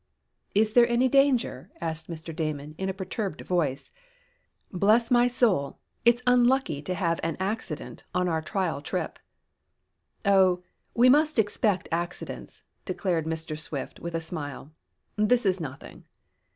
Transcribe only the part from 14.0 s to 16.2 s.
a smile. "This is nothing."